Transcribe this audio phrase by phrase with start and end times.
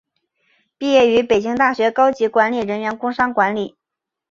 [0.79, 3.75] 毕业于北京大学高级管理人员工商管理。